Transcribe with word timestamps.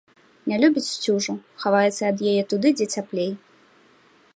Не 0.51 0.55
любіць 0.63 0.85
сцюжу, 0.93 1.35
хаваецца 1.65 2.03
ад 2.11 2.17
яе 2.33 2.41
туды, 2.55 2.67
дзе 2.81 2.87
цяплей. 2.97 3.31